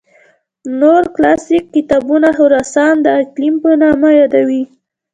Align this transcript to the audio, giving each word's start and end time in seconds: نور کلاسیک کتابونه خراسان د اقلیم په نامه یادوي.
نور 0.79 1.03
کلاسیک 1.15 1.65
کتابونه 1.75 2.29
خراسان 2.37 2.95
د 3.01 3.07
اقلیم 3.21 3.55
په 3.63 3.71
نامه 3.81 4.09
یادوي. 4.19 4.63